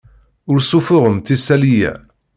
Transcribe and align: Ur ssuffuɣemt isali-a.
Ur 0.49 0.57
ssuffuɣemt 0.61 1.33
isali-a. 1.35 1.93